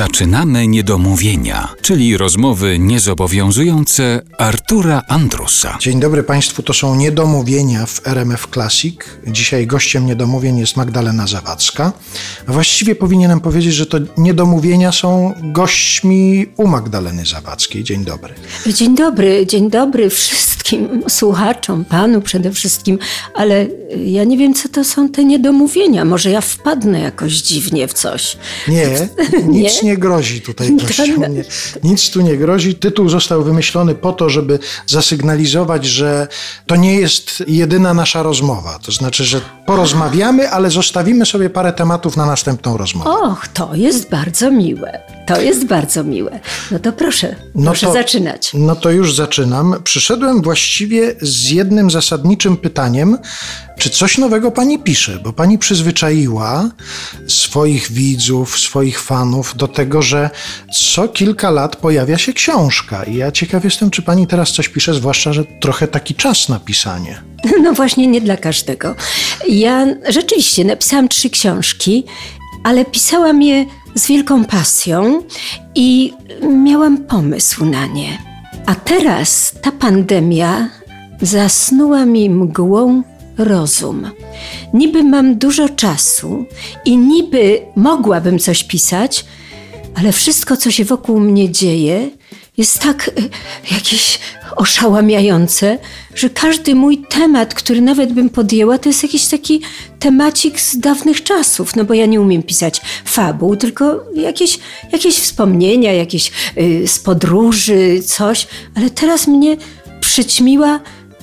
[0.00, 5.78] Zaczynamy niedomówienia, czyli rozmowy niezobowiązujące Artura Andrusa.
[5.80, 8.96] Dzień dobry Państwu, to są niedomówienia w RMF Classic.
[9.26, 11.92] Dzisiaj gościem niedomówień jest Magdalena Zawadzka.
[12.48, 17.84] Właściwie powinienem powiedzieć, że to niedomówienia są gośćmi u Magdaleny Zawadzkiej.
[17.84, 18.34] Dzień dobry.
[18.66, 22.98] Dzień dobry, dzień dobry wszystkim słuchaczom, panu przede wszystkim,
[23.34, 23.66] ale
[24.04, 26.04] ja nie wiem, co to są te niedomówienia.
[26.04, 28.36] Może ja wpadnę jakoś dziwnie w coś.
[28.68, 28.88] Nie,
[29.48, 31.20] nic nie, nie grozi tutaj gościom.
[31.34, 31.44] Nie,
[31.82, 32.74] nic tu nie grozi.
[32.74, 36.28] Tytuł został wymyślony po to, żeby zasygnalizować, że
[36.66, 38.78] to nie jest jedyna nasza rozmowa.
[38.78, 43.10] To znaczy, że porozmawiamy, ale zostawimy sobie parę tematów na następną rozmowę.
[43.10, 45.19] Och, to jest bardzo miłe.
[45.34, 46.40] To jest bardzo miłe.
[46.70, 48.50] No to proszę, no proszę to, zaczynać.
[48.54, 49.74] No to już zaczynam.
[49.84, 53.18] Przyszedłem właściwie z jednym zasadniczym pytaniem,
[53.78, 55.18] czy coś nowego pani pisze?
[55.24, 56.70] Bo pani przyzwyczaiła
[57.28, 60.30] swoich widzów, swoich fanów do tego, że
[60.72, 63.04] co kilka lat pojawia się książka.
[63.04, 66.60] I ja ciekaw jestem, czy pani teraz coś pisze, zwłaszcza, że trochę taki czas na
[66.60, 67.22] pisanie.
[67.62, 68.94] No właśnie, nie dla każdego.
[69.48, 72.04] Ja rzeczywiście napisałam trzy książki,
[72.64, 75.22] ale pisałam je z wielką pasją
[75.74, 76.12] i
[76.64, 78.18] miałam pomysł na nie.
[78.66, 80.68] A teraz ta pandemia
[81.22, 83.02] zasnuła mi mgłą
[83.38, 84.10] rozum.
[84.74, 86.44] Niby mam dużo czasu
[86.84, 89.24] i niby mogłabym coś pisać,
[89.94, 92.10] ale wszystko, co się wokół mnie dzieje,
[92.60, 93.30] jest tak y,
[93.74, 94.18] jakieś
[94.56, 95.78] oszałamiające,
[96.14, 99.60] że każdy mój temat, który nawet bym podjęła, to jest jakiś taki
[99.98, 104.58] temacik z dawnych czasów, no bo ja nie umiem pisać fabuł, tylko jakieś,
[104.92, 109.56] jakieś wspomnienia, jakieś y, z podróży, coś, ale teraz mnie
[110.00, 110.80] przyćmiła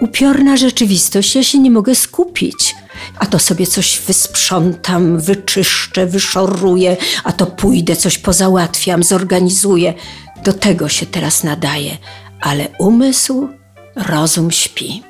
[0.00, 2.74] upiorna rzeczywistość, ja się nie mogę skupić.
[3.18, 9.94] A to sobie coś wysprzątam, wyczyszczę, wyszoruję, a to pójdę, coś pozałatwiam, zorganizuję.
[10.44, 11.98] Do tego się teraz nadaje,
[12.40, 13.48] ale umysł,
[13.96, 15.02] rozum śpi.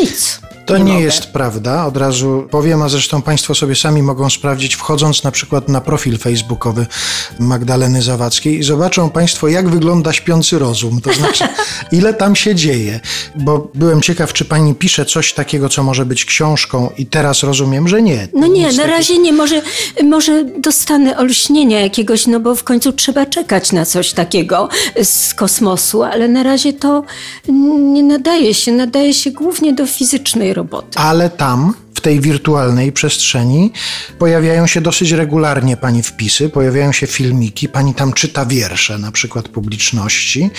[0.00, 0.40] Nic.
[0.70, 4.74] To nie, nie jest prawda, od razu powiem, a zresztą Państwo sobie sami mogą sprawdzić,
[4.74, 6.86] wchodząc na przykład na profil facebookowy
[7.38, 11.44] Magdaleny Zawadzkiej i zobaczą Państwo, jak wygląda śpiący rozum, to znaczy
[11.92, 13.00] ile tam się dzieje,
[13.34, 17.88] bo byłem ciekaw, czy Pani pisze coś takiego, co może być książką i teraz rozumiem,
[17.88, 18.28] że nie.
[18.34, 19.62] No nie, na razie nie, może,
[20.04, 24.68] może dostanę olśnienia jakiegoś, no bo w końcu trzeba czekać na coś takiego
[25.02, 27.04] z kosmosu, ale na razie to
[27.92, 30.98] nie nadaje się, nadaje się głównie do fizycznej roboty.
[30.98, 33.72] Ale tam, w tej wirtualnej przestrzeni,
[34.18, 39.48] pojawiają się dosyć regularnie pani wpisy, pojawiają się filmiki, pani tam czyta wiersze, na przykład
[39.48, 40.50] publiczności.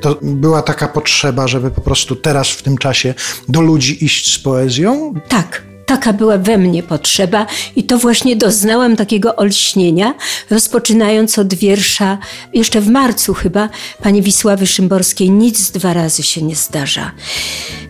[0.00, 3.14] To była taka potrzeba, żeby po prostu teraz w tym czasie
[3.48, 5.14] do ludzi iść z poezją?
[5.28, 10.14] Tak, taka była we mnie potrzeba i to właśnie doznałam takiego olśnienia,
[10.50, 12.18] rozpoczynając od wiersza,
[12.54, 13.68] jeszcze w marcu chyba,
[14.02, 17.12] pani Wisławy Szymborskiej, nic dwa razy się nie zdarza.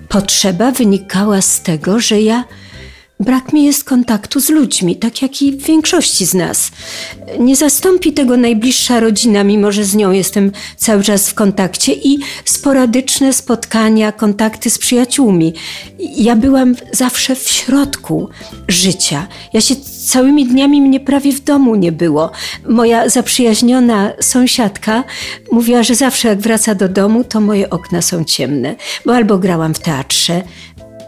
[0.09, 2.45] Potrzeba wynikała z tego, że ja
[3.21, 6.71] Brak mi jest kontaktu z ludźmi, tak jak i w większości z nas.
[7.39, 12.19] Nie zastąpi tego najbliższa rodzina, mimo że z nią jestem cały czas w kontakcie i
[12.45, 15.55] sporadyczne spotkania, kontakty z przyjaciółmi.
[15.99, 18.29] Ja byłam zawsze w środku
[18.69, 19.27] życia.
[19.53, 19.75] Ja się
[20.07, 22.31] całymi dniami mnie prawie w domu nie było.
[22.69, 25.05] Moja zaprzyjaźniona sąsiadka
[25.53, 28.75] mówiła, że zawsze jak wraca do domu, to moje okna są ciemne,
[29.07, 30.43] bo albo grałam w teatrze,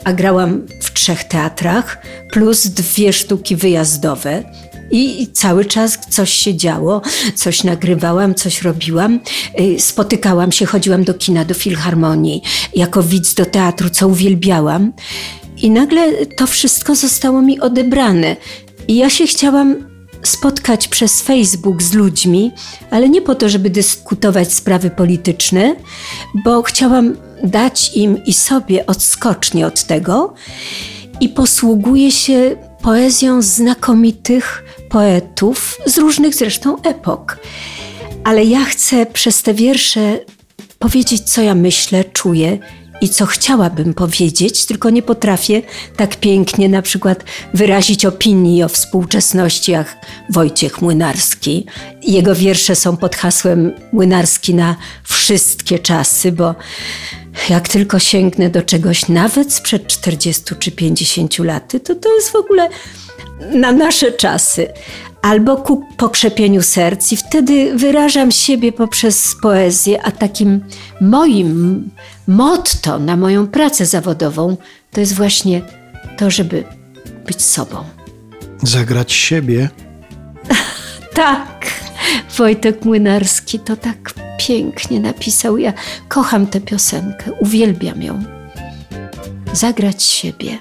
[0.05, 1.99] a grałam w trzech teatrach,
[2.33, 4.45] plus dwie sztuki wyjazdowe.
[4.91, 7.03] I cały czas coś się działo,
[7.35, 9.21] coś nagrywałam, coś robiłam.
[9.61, 12.43] Y, spotykałam się, chodziłam do kina, do filharmonii,
[12.75, 14.93] jako widz do teatru, co uwielbiałam.
[15.63, 18.37] I nagle to wszystko zostało mi odebrane.
[18.89, 19.91] I ja się chciałam
[20.23, 22.53] spotkać przez Facebook z ludźmi,
[22.91, 25.77] ale nie po to, żeby dyskutować sprawy polityczne,
[26.45, 30.35] bo chciałam dać im i sobie odskocznie od tego
[31.21, 37.39] i posługuję się poezją znakomitych poetów z różnych zresztą epok.
[38.25, 40.19] Ale ja chcę przez te wiersze
[40.79, 42.59] powiedzieć, co ja myślę, czuję
[43.01, 45.63] i co chciałabym powiedzieć, tylko nie potrafię
[45.97, 47.25] tak pięknie na przykład
[47.55, 49.97] wyrazić opinii o współczesności jak
[50.31, 51.67] Wojciech Młynarski.
[52.03, 56.55] Jego wiersze są pod hasłem Młynarski na wszystkie czasy, bo
[57.51, 62.37] jak tylko sięgnę do czegoś nawet sprzed 40 czy 50 lat, to to jest w
[62.37, 62.69] ogóle
[63.55, 64.69] na nasze czasy.
[65.23, 70.61] Albo ku pokrzepieniu serc i wtedy wyrażam siebie poprzez poezję, a takim
[71.01, 71.91] moim
[72.27, 74.57] motto na moją pracę zawodową
[74.93, 75.63] to jest właśnie
[76.17, 76.65] to, żeby
[77.27, 77.85] być sobą.
[78.63, 79.69] Zagrać siebie.
[81.15, 81.67] tak,
[82.37, 85.59] Wojtek Młynarski to tak pięknie napisał.
[85.59, 85.73] Ja
[86.09, 88.23] kocham tę piosenkę, uwielbiam ją.
[89.53, 90.59] Zagrać siebie.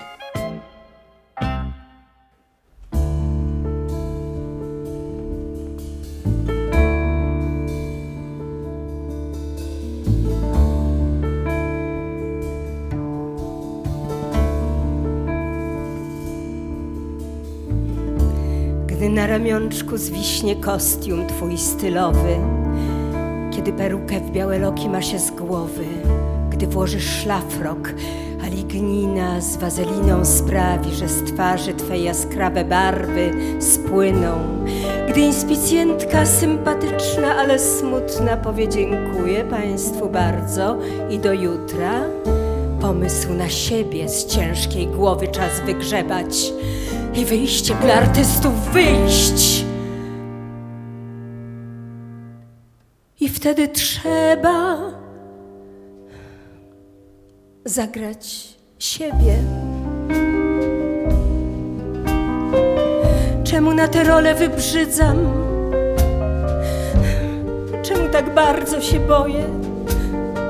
[19.00, 22.38] Gdy na ramionczku zwiśnie kostium twój stylowy,
[23.51, 25.86] kiedy perukę w białe loki ma się z głowy,
[26.50, 27.94] gdy włożysz szlafrok,
[28.44, 34.66] a lignina z wazeliną sprawi, że z twarzy twej jaskrawe barwy spłyną,
[35.10, 40.78] gdy inspicjentka sympatyczna, ale smutna powie dziękuję Państwu bardzo
[41.10, 42.02] i do jutra,
[42.81, 46.54] pomysł na siebie z ciężkiej głowy czas wygrzebać
[47.14, 49.66] i wyjście dla artystów wyjść.
[53.20, 54.78] I wtedy trzeba
[57.66, 59.38] zagrać siebie.
[63.44, 65.18] Czemu na tę rolę wybrzydzam?
[67.84, 69.44] Czemu tak bardzo się boję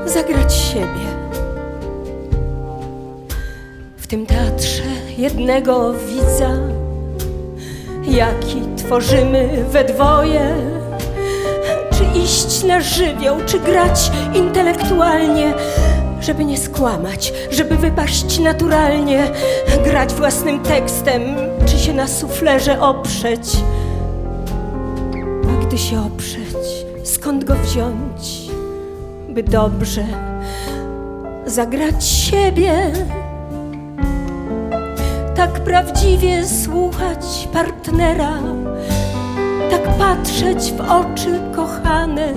[0.06, 1.10] zagrać siebie?
[3.98, 4.89] W tym teatrze
[5.20, 6.50] jednego widza,
[8.08, 10.56] jaki tworzymy we dwoje.
[11.92, 15.54] Czy iść na żywioł, czy grać intelektualnie,
[16.22, 19.32] żeby nie skłamać, żeby wypaść naturalnie,
[19.84, 21.22] grać własnym tekstem,
[21.66, 23.48] czy się na suflerze oprzeć.
[25.50, 28.52] A gdy się oprzeć, skąd go wziąć,
[29.30, 30.06] by dobrze
[31.46, 32.92] zagrać siebie?
[35.40, 38.40] Tak prawdziwie słuchać partnera,
[39.72, 42.34] tak patrzeć w oczy kochane,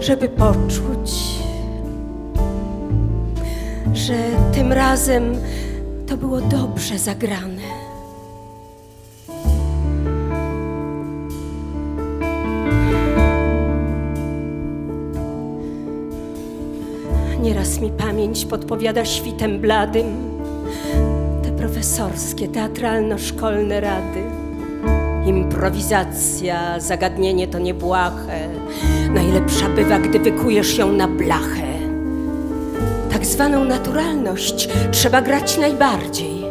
[0.00, 1.10] żeby poczuć,
[3.94, 4.14] że
[4.54, 5.34] tym razem
[6.06, 7.62] to było dobrze zagrane.
[17.42, 20.29] Nieraz mi pamięć podpowiada świtem bladym,
[21.60, 24.22] profesorskie, teatralno-szkolne rady.
[25.26, 28.48] Improwizacja, zagadnienie to niebłahe.
[29.14, 31.70] Najlepsza bywa, gdy wykujesz ją na blachę.
[33.12, 36.44] Tak zwaną naturalność trzeba grać najbardziej.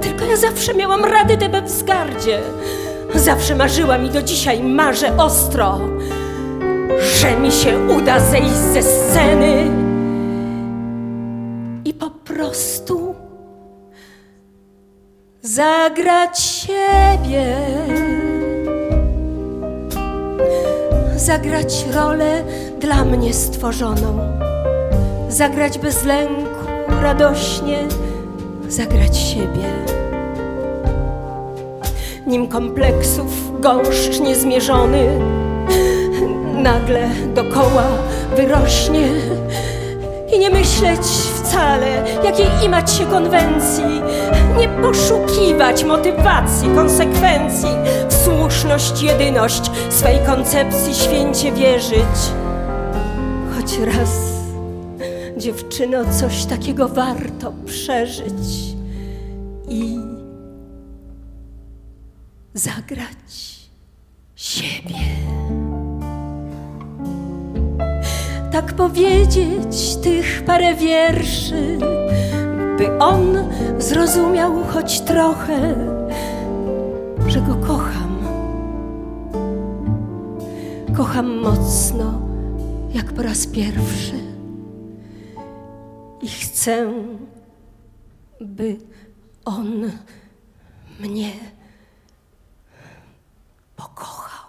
[0.00, 2.40] Tylko ja zawsze miałam rady te we wzgardzie.
[3.14, 5.80] Zawsze marzyłam i do dzisiaj marzę ostro,
[7.20, 9.66] że mi się uda zejść ze sceny
[11.84, 13.27] i po prostu
[15.54, 17.56] zagrać siebie,
[21.16, 22.44] zagrać rolę
[22.80, 24.18] dla mnie stworzoną,
[25.28, 26.44] zagrać bez lęku,
[27.02, 27.78] radośnie,
[28.68, 29.68] zagrać siebie.
[32.26, 35.20] Nim kompleksów gąszcz niezmierzony
[36.62, 37.84] nagle dokoła
[38.36, 39.08] wyrośnie
[40.34, 41.00] i nie myśleć
[41.34, 44.02] wcale, jakiej imać się konwencji,
[44.58, 47.68] nie poszukiwać motywacji, konsekwencji,
[48.08, 52.32] w słuszność, jedyność swej koncepcji święcie wierzyć.
[53.54, 54.10] Choć raz,
[55.36, 58.74] dziewczyno, coś takiego warto przeżyć
[59.68, 59.98] i
[62.54, 63.68] zagrać
[64.36, 64.98] siebie.
[68.52, 71.78] tak powiedzieć tych parę wierszy,
[72.78, 73.36] by on
[73.78, 75.74] zrozumiał choć trochę,
[77.26, 78.18] że go kocham.
[80.96, 82.20] Kocham mocno,
[82.94, 84.14] jak po raz pierwszy.
[86.22, 86.92] I chcę,
[88.40, 88.76] by
[89.44, 89.90] on
[91.00, 91.32] mnie
[93.76, 94.48] pokochał.